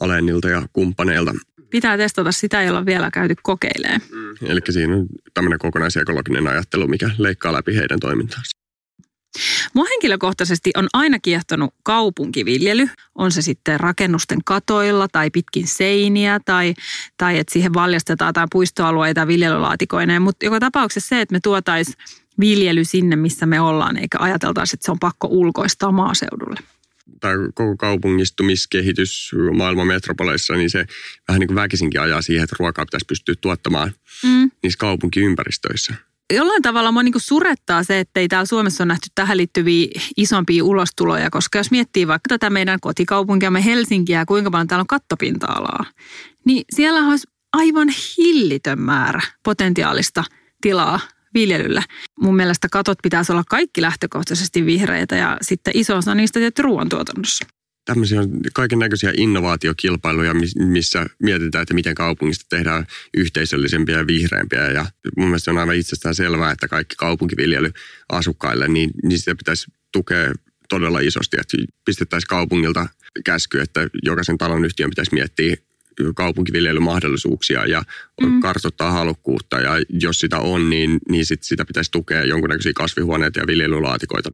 [0.00, 1.34] Alennilta ja kumppaneilta.
[1.70, 4.00] Pitää testata, sitä ei olla vielä käyty kokeilemaan.
[4.12, 4.50] Mm.
[4.50, 8.57] Eli siinä on tämmöinen kokonaisekologinen ajattelu, mikä leikkaa läpi heidän toimintaansa.
[9.74, 16.74] Mua henkilökohtaisesti on aina kiehtonut kaupunkiviljely, on se sitten rakennusten katoilla tai pitkin seiniä tai,
[17.16, 21.96] tai että siihen valjastetaan tai puistoalueita viljelylaatikoineen, mutta joka tapauksessa se, että me tuotaisiin
[22.40, 26.60] viljely sinne, missä me ollaan, eikä ajateltaisi, että se on pakko ulkoistaa maaseudulle.
[27.20, 30.86] tämä koko kaupungistumiskehitys maailman metropoleissa, niin se
[31.28, 33.92] vähän niin kuin väkisinkin ajaa siihen, että ruokaa pitäisi pystyä tuottamaan
[34.24, 34.50] mm.
[34.62, 35.94] niissä kaupunkiympäristöissä
[36.34, 40.64] jollain tavalla mua niin surettaa se, että ei täällä Suomessa ole nähty tähän liittyviä isompia
[40.64, 45.84] ulostuloja, koska jos miettii vaikka tätä meidän kotikaupunkiamme Helsinkiä, kuinka paljon täällä on kattopinta-alaa,
[46.44, 47.88] niin siellä olisi aivan
[48.18, 50.24] hillitön määrä potentiaalista
[50.60, 51.00] tilaa
[51.34, 51.84] viljelylle.
[52.20, 57.57] Mun mielestä katot pitäisi olla kaikki lähtökohtaisesti vihreitä ja sitten iso osa niistä tietty ruoantuotannossa
[57.88, 58.20] tämmöisiä
[58.54, 64.70] kaiken näköisiä innovaatiokilpailuja, missä mietitään, että miten kaupungista tehdään yhteisöllisempiä ja vihreämpiä.
[64.70, 67.72] Ja mun mielestä on aivan itsestään selvää, että kaikki kaupunkiviljely
[68.08, 70.32] asukkaille, niin, niin sitä pitäisi tukea
[70.68, 72.86] todella isosti, että pistettäisiin kaupungilta
[73.24, 75.56] käsky, että jokaisen talon yhtiön pitäisi miettiä
[76.14, 77.82] kaupunkiviljelymahdollisuuksia ja
[78.22, 78.40] mm.
[78.40, 79.60] kartoittaa halukkuutta.
[79.60, 84.30] Ja jos sitä on, niin, niin sit sitä pitäisi tukea jonkunnäköisiä kasvihuoneita ja viljelylaatikoita.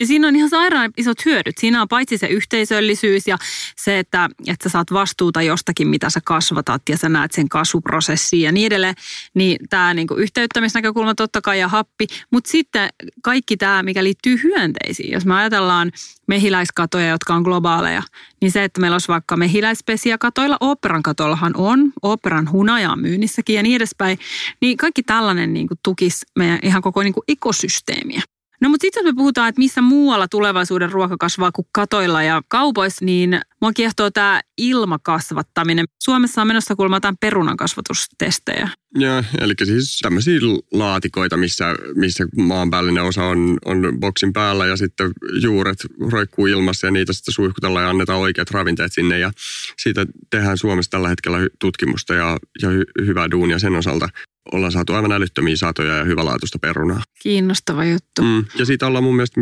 [0.00, 1.58] Ja siinä on ihan sairaan isot hyödyt.
[1.58, 3.38] Siinä on paitsi se yhteisöllisyys ja
[3.76, 8.40] se, että, että sä saat vastuuta jostakin, mitä sä kasvatat ja sä näet sen kasvuprosessin
[8.40, 8.94] ja niin edelleen.
[9.34, 12.06] Niin tämä niinku yhteyttämisnäkökulma totta kai ja happi.
[12.30, 12.88] Mutta sitten
[13.22, 15.12] kaikki tämä, mikä liittyy hyönteisiin.
[15.12, 15.92] Jos me ajatellaan
[16.26, 18.02] mehiläiskatoja, jotka on globaaleja,
[18.40, 23.56] niin se, että meillä olisi vaikka mehiläispesiä katoilla, operan katoillahan on, operan hunaja on myynnissäkin
[23.56, 24.18] ja niin edespäin,
[24.60, 28.22] niin kaikki tällainen niin kuin tukisi meidän ihan koko niin kuin ekosysteemiä.
[28.60, 32.42] No mutta sitten jos me puhutaan, että missä muualla tulevaisuuden ruoka kasvaa kuin katoilla ja
[32.48, 35.84] kaupoissa, niin mua kiehtoo tämä ilmakasvattaminen.
[36.02, 38.68] Suomessa on menossa kuulemma jotain perunan kasvatustestejä.
[38.94, 40.40] Joo, eli siis tämmöisiä
[40.72, 45.10] laatikoita, missä, missä maanpäällinen osa on, on boksin päällä ja sitten
[45.42, 45.78] juuret
[46.10, 49.18] roikkuu ilmassa ja niitä sitten suihkutellaan ja annetaan oikeat ravinteet sinne.
[49.18, 49.30] Ja
[49.78, 54.08] siitä tehdään Suomessa tällä hetkellä tutkimusta ja, ja hy, hyvää duunia sen osalta
[54.52, 57.02] ollaan saatu aivan älyttömiä satoja ja hyvälaatuista perunaa.
[57.22, 58.22] Kiinnostava juttu.
[58.22, 58.44] Mm.
[58.54, 59.40] Ja siitä ollaan mun mielestä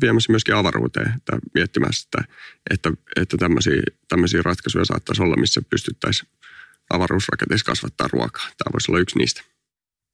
[0.00, 2.24] viemässä myöskin avaruuteen, että miettimässä sitä,
[2.70, 6.28] että, että tämmöisiä, tämmöisiä ratkaisuja saattaisi olla, missä pystyttäisiin
[6.90, 8.44] avaruusrakenteissa kasvattaa ruokaa.
[8.44, 9.42] Tämä voisi olla yksi niistä.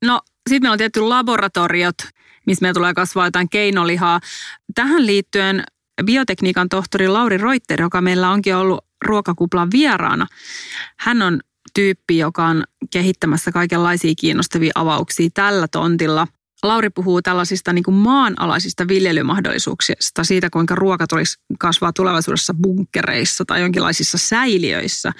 [0.05, 1.97] No sitten meillä on tietty laboratoriot,
[2.47, 4.21] missä meillä tulee kasvaa jotain keinolihaa.
[4.75, 5.65] Tähän liittyen
[6.05, 10.27] biotekniikan tohtori Lauri Reuter, joka meillä onkin ollut ruokakuplan vieraana.
[10.99, 11.41] Hän on
[11.79, 16.27] tyyppi, joka on kehittämässä kaikenlaisia kiinnostavia avauksia tällä tontilla.
[16.63, 23.61] Lauri puhuu tällaisista niin kuin maanalaisista viljelymahdollisuuksista, siitä kuinka ruoka tulisi kasvaa tulevaisuudessa bunkkereissa tai
[23.61, 25.13] jonkinlaisissa säiliöissä.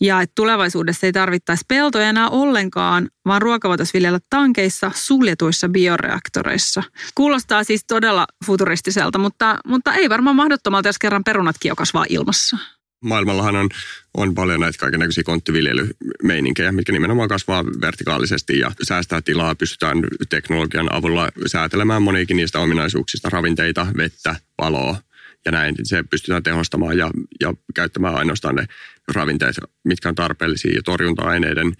[0.00, 6.82] Ja että tulevaisuudessa ei tarvittaisi peltoja enää ollenkaan, vaan ruoka voitaisiin viljellä tankeissa, suljetuissa bioreaktoreissa.
[7.14, 12.56] Kuulostaa siis todella futuristiselta, mutta, mutta ei varmaan mahdottomalta, jos kerran perunatkin jo kasvaa ilmassa
[13.02, 13.68] maailmallahan on,
[14.14, 19.54] on paljon näitä kaikenlaisia konttiviljelymeininkejä, mitkä nimenomaan kasvaa vertikaalisesti ja säästää tilaa.
[19.54, 24.96] Pystytään teknologian avulla säätelemään moniakin niistä ominaisuuksista, ravinteita, vettä, valoa
[25.44, 25.74] ja näin.
[25.82, 27.10] Se pystytään tehostamaan ja,
[27.40, 28.66] ja käyttämään ainoastaan ne
[29.14, 31.72] ravinteet, mitkä on tarpeellisia ja torjunta-aineiden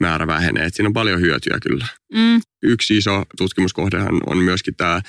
[0.00, 0.64] määrä vähenee.
[0.64, 1.86] Et siinä on paljon hyötyä kyllä.
[2.12, 2.40] Mm.
[2.62, 5.00] Yksi iso tutkimuskohdehan on myöskin tämä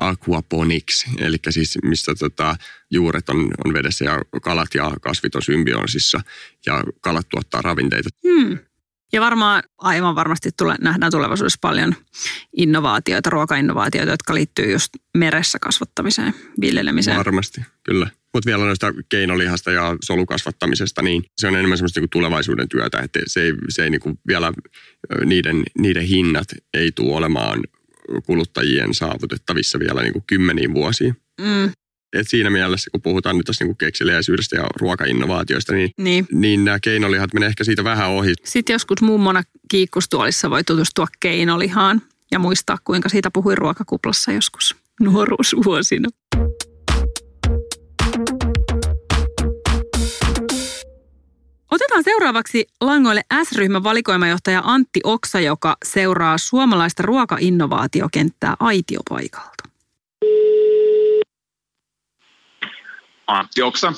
[0.00, 2.56] aquaponics, eli siis missä tota,
[2.90, 6.20] juuret on, on vedessä ja kalat ja kasvit on symbioosissa
[6.66, 8.08] ja kalat tuottaa ravinteita.
[8.28, 8.58] Hmm.
[9.12, 11.94] Ja varmaan, aivan varmasti tule, nähdään tulevaisuudessa paljon
[12.56, 17.16] innovaatioita, ruokainnovaatioita, jotka liittyy just meressä kasvattamiseen, viljelemiseen.
[17.16, 18.10] Varmasti, kyllä.
[18.34, 23.20] Mutta vielä noista keinolihasta ja solukasvattamisesta, niin se on enemmän semmoista niinku tulevaisuuden työtä, että
[23.26, 24.52] se ei, se ei niinku vielä,
[25.24, 27.60] niiden, niiden hinnat ei tule olemaan
[28.26, 31.16] kuluttajien saavutettavissa vielä niin kuin kymmeniin vuosiin.
[31.40, 31.72] Mm.
[32.12, 36.26] Et siinä mielessä, kun puhutaan nyt tässä niin kekseliäisyydestä ja ruokainnovaatioista, niin, niin.
[36.32, 38.34] niin nämä keinolihat menee ehkä siitä vähän ohi.
[38.44, 46.08] Sitten joskus mummona kiikkustuolissa voi tutustua keinolihaan ja muistaa, kuinka siitä puhui ruokakuplassa joskus nuoruusvuosina.
[51.70, 59.64] Otetaan seuraavaksi langoille S-ryhmän valikoimajohtaja Antti Oksa, joka seuraa suomalaista ruokainnovaatiokenttää aitiopaikalta.
[63.26, 63.92] Antti Oksa.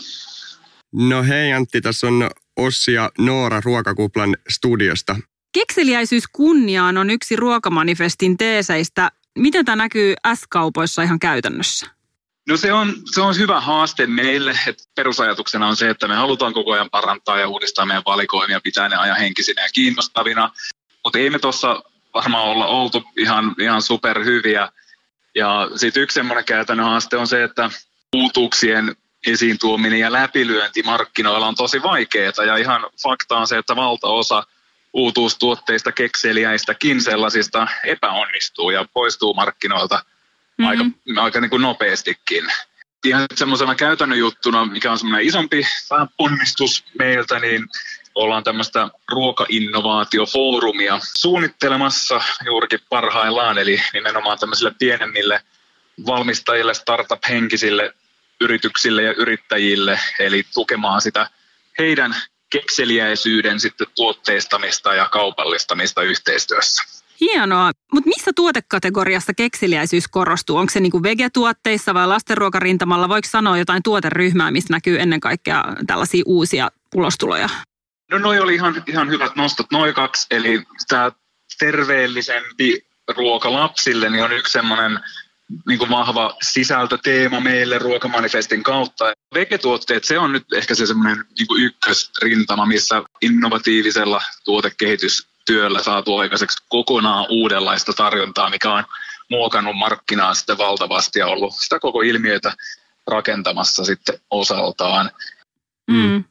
[0.92, 5.16] No hei Antti, tässä on Ossi ja Noora Ruokakuplan studiosta.
[5.52, 9.10] Kekseliäisyys kunniaan on yksi ruokamanifestin teeseistä.
[9.38, 11.86] Miten tämä näkyy S-kaupoissa ihan käytännössä?
[12.48, 16.52] No se on, se on hyvä haaste meille, että perusajatuksena on se, että me halutaan
[16.52, 20.50] koko ajan parantaa ja uudistaa meidän valikoimia, pitää ne ajan henkisinä ja kiinnostavina,
[21.04, 21.82] mutta ei me tuossa
[22.14, 24.68] varmaan olla oltu ihan, ihan superhyviä.
[25.34, 27.70] Ja sitten yksi semmoinen käytännön haaste on se, että
[28.16, 33.76] uutuuksien esiin tuominen ja läpilyönti markkinoilla on tosi vaikeaa ja ihan fakta on se, että
[33.76, 34.46] valtaosa
[34.92, 40.04] uutuustuotteista, kekseliäistäkin sellaisista epäonnistuu ja poistuu markkinoilta–
[40.58, 40.66] mm-hmm.
[40.66, 40.84] aika,
[41.22, 42.44] aika niin kuin nopeastikin.
[43.04, 45.66] ihan semmoisena käytännön juttuna, mikä on semmoinen isompi
[46.16, 47.66] ponnistus meiltä, niin
[48.14, 55.42] ollaan tämmöistä ruokainnovaatiofoorumia suunnittelemassa juurikin parhaillaan, eli nimenomaan tämmöisille pienemmille
[56.06, 57.94] valmistajille, startup-henkisille
[58.40, 61.30] yrityksille ja yrittäjille, eli tukemaan sitä
[61.78, 62.16] heidän
[62.50, 67.01] kekseliäisyyden sitten tuotteistamista ja kaupallistamista yhteistyössä.
[67.22, 67.70] Hienoa.
[67.92, 70.56] Mutta missä tuotekategoriassa kekseliäisyys korostuu?
[70.56, 73.08] Onko se niinku vegetuotteissa vai lastenruokarintamalla?
[73.08, 77.48] Voiko sanoa jotain tuoteryhmää, missä näkyy ennen kaikkea tällaisia uusia ulostuloja?
[78.10, 80.26] No noi oli ihan, ihan hyvät nostot, noin kaksi.
[80.30, 81.12] Eli tämä
[81.58, 85.00] terveellisempi ruoka lapsille niin on yksi semmoinen
[85.66, 89.12] niin kuin vahva sisältöteema meille ruokamanifestin kautta.
[89.34, 94.22] Vegetuotteet, se on nyt ehkä se semmoinen niin ykkösrintama, missä innovatiivisella
[95.46, 98.84] tuotekehitystyöllä saatu aikaiseksi kokonaan uudenlaista tarjontaa, mikä on
[99.30, 102.52] muokannut markkinaa sitten valtavasti ja ollut sitä koko ilmiötä
[103.06, 105.10] rakentamassa sitten osaltaan.
[105.90, 106.24] Mm.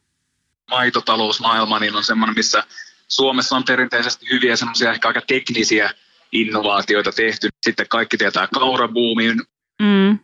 [0.70, 2.64] Maitotalousmaailma niin on semmoinen, missä
[3.08, 5.94] Suomessa on perinteisesti hyviä semmoisia ehkä aika teknisiä
[6.32, 7.50] innovaatioita tehty.
[7.64, 9.42] Sitten kaikki tietää kaurabuumin,
[9.82, 10.20] mm.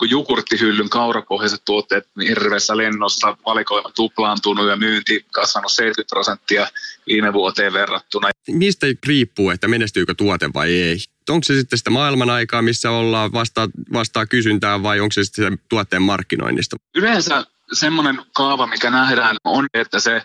[0.00, 6.68] Niin jukurttihyllyn kaurapohjaiset tuotteet hirveässä lennossa, valikoima tuplaantunut ja myynti kasvanut 70 prosenttia
[7.06, 8.30] viime vuoteen verrattuna.
[8.48, 10.98] Mistä riippuu, että menestyykö tuote vai ei?
[11.28, 15.58] Onko se sitten sitä maailman aikaa, missä ollaan vastaa, vastaa kysyntää vai onko se sitten
[15.68, 16.76] tuotteen markkinoinnista?
[16.94, 20.22] Yleensä semmoinen kaava, mikä nähdään, on, että se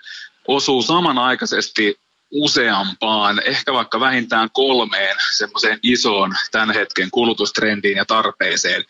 [0.48, 2.00] osuu samanaikaisesti
[2.32, 8.84] useampaan, ehkä vaikka vähintään kolmeen semmoiseen isoon tämän hetken kulutustrendiin ja tarpeeseen.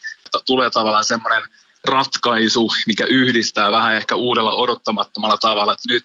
[0.45, 1.43] Tulee tavallaan semmoinen
[1.85, 6.03] ratkaisu, mikä yhdistää vähän ehkä uudella odottamattomalla tavalla, että nyt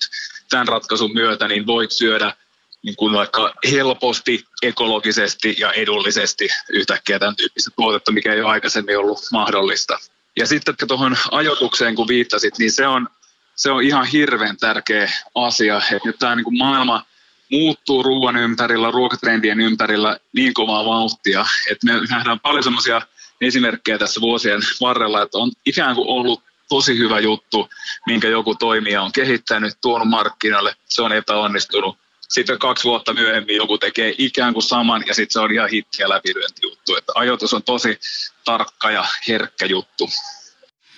[0.51, 2.35] tämän ratkaisun myötä niin voit syödä
[2.83, 8.99] niin kuin vaikka helposti, ekologisesti ja edullisesti yhtäkkiä tämän tyyppistä tuotetta, mikä ei ole aikaisemmin
[8.99, 9.99] ollut mahdollista.
[10.37, 13.09] Ja sitten tuohon ajotukseen, kun viittasit, niin se on,
[13.55, 17.03] se on ihan hirveän tärkeä asia, että nyt tämä niin kuin maailma–
[17.51, 23.03] muuttuu ruoan ympärillä, ruokatrendien ympärillä niin kovaa vauhtia, että me nähdään paljon sellaisia
[23.41, 27.69] esimerkkejä tässä vuosien varrella, että on ikään kuin ollut tosi hyvä juttu,
[28.07, 31.99] minkä joku toimija on kehittänyt, tuonut markkinoille, se on epäonnistunut.
[32.29, 36.03] Sitten kaksi vuotta myöhemmin joku tekee ikään kuin saman ja sitten se on ihan hitti
[36.03, 36.61] ja läpilyönti
[36.99, 37.99] Että ajoitus on tosi
[38.45, 40.11] tarkka ja herkkä juttu.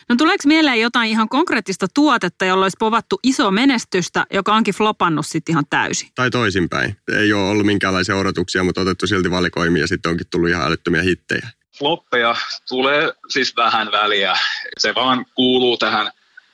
[0.08, 5.26] No tuleeko mieleen jotain ihan konkreettista tuotetta, jolla olisi povattu iso menestystä, joka onkin flopannut
[5.26, 6.08] sitten ihan täysin?
[6.14, 6.96] Tai toisinpäin.
[7.18, 11.02] Ei ole ollut minkäänlaisia odotuksia, mutta otettu silti valikoimia ja sitten onkin tullut ihan älyttömiä
[11.02, 11.48] hittejä.
[11.80, 12.36] Floppeja
[12.68, 14.38] tulee siis vähän väliä.
[14.78, 16.10] Se vaan kuuluu tähän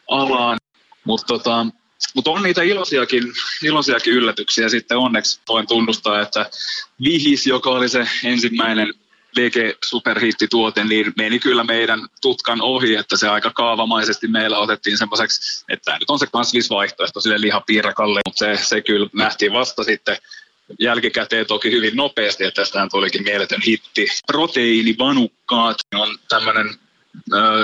[0.09, 0.59] alaan.
[1.05, 1.67] Mutta tota,
[2.15, 6.51] mutta on niitä iloisiakin, iloisiakin yllätyksiä sitten onneksi voin tunnustaa, että
[7.05, 8.95] Vihis, joka oli se ensimmäinen
[9.37, 15.65] VG superhittituote, niin meni kyllä meidän tutkan ohi, että se aika kaavamaisesti meillä otettiin semmoiseksi,
[15.69, 20.17] että nyt on se kasvisvaihtoehto sille lihapiirakalle, mutta se, se kyllä nähtiin vasta sitten
[20.81, 24.09] jälkikäteen toki hyvin nopeasti, että tästähän tulikin mieletön hitti.
[24.27, 26.75] Proteiinivanukkaat on tämmöinen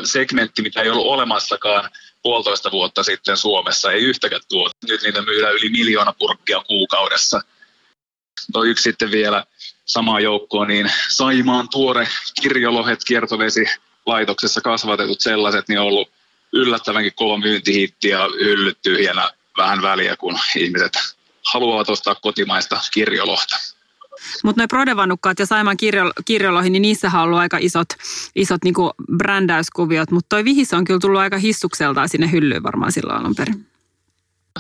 [0.05, 1.91] segmentti, mitä ei ollut olemassakaan
[2.23, 4.77] puolitoista vuotta sitten Suomessa, ei yhtäkään tuota.
[4.89, 7.41] Nyt niitä myydään yli miljoona purkkia kuukaudessa.
[8.55, 9.45] No yksi sitten vielä
[9.85, 12.09] samaan joukkoon, niin Saimaan tuore
[12.43, 13.65] kirjolohet kiertovesi
[14.07, 16.11] laitoksessa kasvatetut sellaiset, niin on ollut
[16.53, 20.93] yllättävänkin kova myyntihitti ja hyllyt tyhjänä vähän väliä, kun ihmiset
[21.53, 23.57] haluavat ostaa kotimaista kirjolohta.
[24.45, 27.89] Mutta noin prodevannukkaat ja Saimaan kirjo, kirjolohi, niin niissä on ollut aika isot,
[28.35, 33.21] isot niinku brändäyskuviot, mutta toi vihis on kyllä tullut aika hissukseltaan sinne hyllyyn varmaan silloin
[33.21, 33.67] alun perin.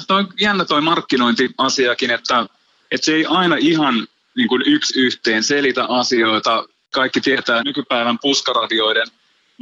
[0.06, 2.46] Toi on jännä toi markkinointiasiakin, että,
[2.90, 6.64] että se ei aina ihan niin kuin yksi yhteen selitä asioita.
[6.90, 9.06] Kaikki tietää nykypäivän puskaradioiden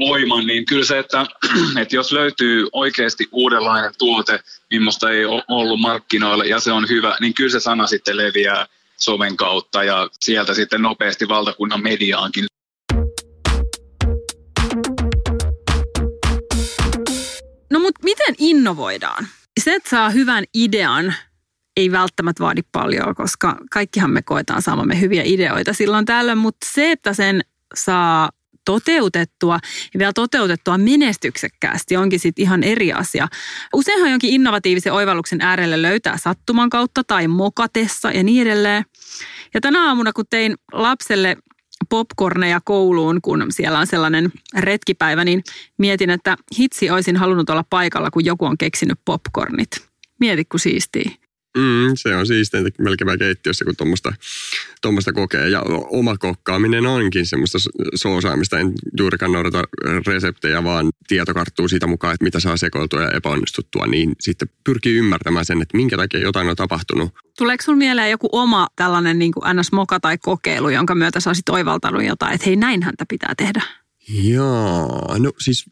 [0.01, 1.27] voiman, niin kyllä se, että,
[1.81, 7.17] että jos löytyy oikeasti uudenlainen tuote, millaista ei ole ollut markkinoilla ja se on hyvä,
[7.21, 12.45] niin kyllä se sana sitten leviää somen kautta ja sieltä sitten nopeasti valtakunnan mediaankin.
[17.71, 19.27] No mutta miten innovoidaan?
[19.61, 21.15] Se, että saa hyvän idean,
[21.77, 26.91] ei välttämättä vaadi paljon, koska kaikkihan me koetaan saamamme hyviä ideoita silloin tällöin, mutta se,
[26.91, 27.41] että sen
[27.75, 28.31] saa
[28.71, 29.59] toteutettua
[29.95, 33.29] ja vielä toteutettua menestyksekkäästi onkin sitten ihan eri asia.
[33.75, 38.85] Useinhan jonkin innovatiivisen oivalluksen äärelle löytää sattuman kautta tai mokatessa ja niin edelleen.
[39.55, 41.37] Ja tänä aamuna, kun tein lapselle
[41.89, 45.43] popcorneja kouluun, kun siellä on sellainen retkipäivä, niin
[45.79, 49.71] mietin, että hitsi olisin halunnut olla paikalla, kun joku on keksinyt popcornit.
[50.21, 51.17] Mieti, kun siistii.
[51.59, 53.75] Mm, se on siisteintä melkein keittiössä, kun
[54.83, 55.49] tuommoista kokee.
[55.49, 57.59] Ja oma kokkaaminen onkin semmoista
[57.95, 58.59] soosaamista.
[58.59, 59.65] En juurikaan noudata
[60.07, 63.87] reseptejä, vaan tieto karttuu siitä mukaan, että mitä saa sekoiltua ja epäonnistuttua.
[63.87, 67.15] Niin sitten pyrkii ymmärtämään sen, että minkä takia jotain on tapahtunut.
[67.39, 71.49] Tuleeko sinulla mieleen joku oma tällainen niin kuin ns-moka tai kokeilu, jonka myötä sä olisit
[71.49, 73.63] oivaltanut jotain, että hei näin häntä pitää tehdä?
[74.09, 75.65] Joo, no siis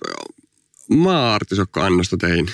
[0.91, 2.49] maa-artisokka-annosta tein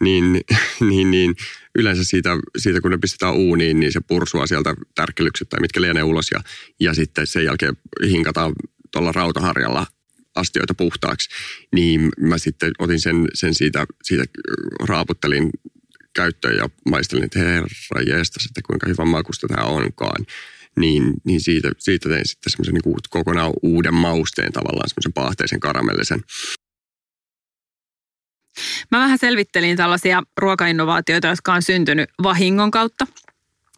[0.00, 0.40] niin,
[0.88, 1.36] niin, niin
[1.78, 6.02] yleensä siitä, siitä, kun ne pistetään uuniin, niin se pursua sieltä tärkkelykset tai mitkä lienee
[6.02, 6.40] ulos ja,
[6.80, 7.76] ja sitten sen jälkeen
[8.08, 8.52] hinkataan
[8.92, 9.86] tuolla rautaharjalla
[10.34, 11.28] astioita puhtaaksi,
[11.72, 14.24] niin mä sitten otin sen, sen siitä, siitä
[14.80, 15.50] raaputtelin
[16.14, 20.26] käyttöön ja maistelin, että herra jeesta sitten kuinka hyvän makusta tämä onkaan.
[20.76, 26.20] Niin, niin siitä, siitä tein sitten semmoisen niin kokonaan uuden mausteen tavallaan, semmoisen paahteisen karamellisen.
[28.90, 33.06] Mä vähän selvittelin tällaisia ruokainnovaatioita, jotka on syntynyt vahingon kautta.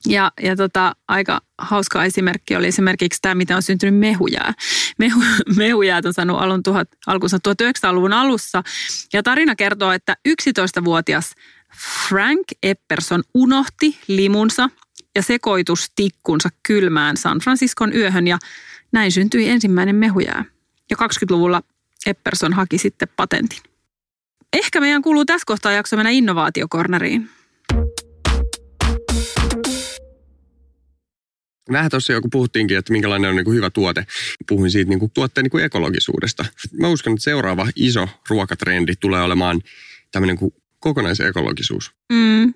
[0.07, 4.55] Ja, ja tota, aika hauska esimerkki oli esimerkiksi tämä, mitä on syntynyt mehujää.
[4.99, 5.21] Mehu,
[5.57, 8.63] mehujäät on saanut alun tuhat, alkunsa 1900-luvun alussa.
[9.13, 11.35] Ja tarina kertoo, että 11-vuotias
[12.09, 14.69] Frank Epperson unohti limunsa
[15.15, 18.39] ja sekoitustikkunsa kylmään San Franciscon yöhön ja
[18.93, 20.45] näin syntyi ensimmäinen mehujää.
[20.91, 21.63] Ja 20-luvulla
[22.07, 23.68] Epperson haki sitten patentin.
[24.57, 27.29] Ehkä meidän kuuluu tässä kohtaa jakso mennä innovaatiokorneriin.
[31.73, 34.07] Vähän tuossa jo, kun puhuttiinkin, että minkälainen on niin kuin hyvä tuote.
[34.49, 36.45] Puhuin siitä niin kuin tuotteen niin kuin ekologisuudesta.
[36.81, 39.61] Mä uskon, että seuraava iso ruokatrendi tulee olemaan
[40.13, 41.93] tämmöinen kuin kokonaisekologisuus.
[42.13, 42.55] Mm.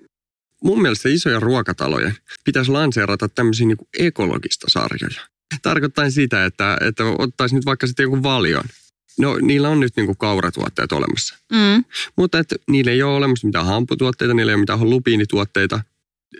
[0.63, 2.11] Mun mielestä isoja ruokataloja
[2.45, 5.21] pitäisi lanseerata tämmöisiä niin kuin ekologista sarjoja.
[5.61, 8.63] Tarkoittain sitä, että, että ottaisi nyt vaikka sitten jonkun valion–
[9.19, 11.37] No niillä on nyt niinku kauratuotteet olemassa.
[11.51, 11.83] Mm.
[12.17, 15.81] Mutta että niillä ei ole olemassa mitään hamputuotteita, niillä ei ole mitään lupiinituotteita.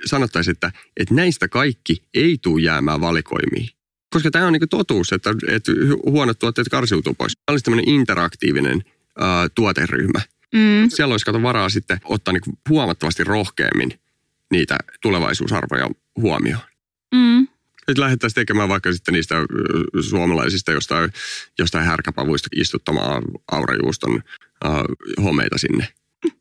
[0.06, 3.70] Sanottaisiin, että, että näistä kaikki ei tule jäämään valikoimiin.
[4.10, 5.72] Koska tämä on niinku totuus, että, että
[6.06, 7.34] huonot tuotteet karsiutuu pois.
[7.34, 8.84] Tämä olisi tämmöinen interaktiivinen
[9.20, 10.22] ää, tuoteryhmä.
[10.54, 10.90] Mm.
[10.90, 14.00] Siellä olisi kato varaa sitten ottaa niinku huomattavasti rohkeammin
[14.52, 16.64] niitä tulevaisuusarvoja huomioon.
[17.16, 17.48] Mm.
[17.88, 19.36] Että lähdettäisiin tekemään vaikka sitten niistä
[20.10, 21.13] suomalaisista jostain,
[21.60, 24.24] jostain härkäpavuista istuttamaan aurajuuston
[24.65, 25.88] uh, homeita sinne.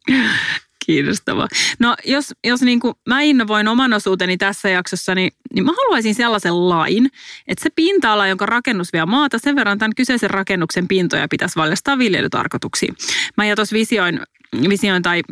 [0.87, 1.49] Kiinnostavaa.
[1.79, 6.15] No jos, jos niin kuin mä innovoin oman osuuteni tässä jaksossa, niin, niin mä haluaisin
[6.15, 7.11] sellaisen lain,
[7.49, 11.99] että se pinta-ala, jonka rakennus vie maata, sen verran tämän kyseisen rakennuksen pintoja pitäisi valjastaa
[11.99, 12.95] viljelytarkoituksiin.
[13.37, 14.21] Mä jo tuossa visioin
[14.69, 15.23] visioin tai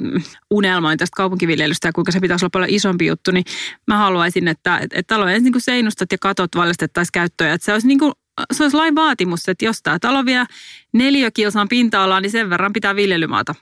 [0.51, 3.45] unelmoin tästä kaupunkiviljelystä ja kuinka se pitäisi olla paljon isompi juttu, niin
[3.87, 7.53] mä haluaisin, että, että, talo ensin niin seinustat ja katot valjastettaisiin käyttöön.
[7.53, 8.13] Että se olisi niin kuin,
[8.53, 10.45] se olisi lain vaatimus, että jos tämä talo vie
[10.93, 13.55] neliökilsan pinta-alaa, niin sen verran pitää viljelymaata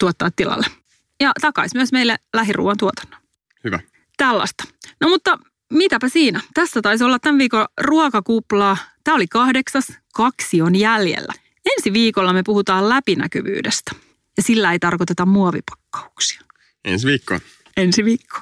[0.00, 0.81] tuottaa tilalle.
[1.22, 3.20] Ja takaisin myös meille lähiruuan tuotannon.
[3.64, 3.80] Hyvä.
[4.16, 4.64] Tällaista.
[5.00, 5.38] No mutta
[5.72, 6.40] mitäpä siinä.
[6.54, 8.76] Tässä taisi olla tämän viikon ruokakuplaa.
[9.04, 11.32] Tämä oli kahdeksas, kaksi on jäljellä.
[11.76, 13.92] Ensi viikolla me puhutaan läpinäkyvyydestä.
[14.36, 16.40] Ja sillä ei tarkoiteta muovipakkauksia.
[16.84, 17.38] Ensi viikko.
[17.76, 18.38] Ensi viikko.